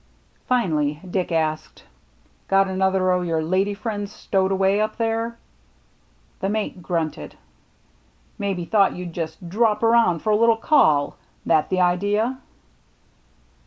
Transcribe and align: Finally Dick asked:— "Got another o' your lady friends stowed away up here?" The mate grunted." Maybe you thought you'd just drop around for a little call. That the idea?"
Finally 0.47 0.99
Dick 1.07 1.31
asked:— 1.31 1.83
"Got 2.47 2.67
another 2.67 3.11
o' 3.11 3.21
your 3.21 3.43
lady 3.43 3.75
friends 3.75 4.11
stowed 4.11 4.51
away 4.51 4.81
up 4.81 4.95
here?" 4.95 5.37
The 6.39 6.49
mate 6.49 6.81
grunted." 6.81 7.35
Maybe 8.39 8.63
you 8.63 8.67
thought 8.67 8.95
you'd 8.95 9.13
just 9.13 9.47
drop 9.47 9.83
around 9.83 10.23
for 10.23 10.31
a 10.31 10.35
little 10.35 10.57
call. 10.57 11.17
That 11.45 11.69
the 11.69 11.81
idea?" 11.81 12.39